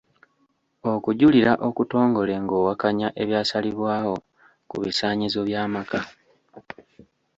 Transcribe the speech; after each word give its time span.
Okujulira 0.93 1.53
okutongole 1.67 2.33
ng'owakanya 2.43 3.07
ebyasalibwawo 3.21 4.15
ku 4.69 4.75
bisaanyizo 4.83 5.39
by'amaka. 5.47 5.99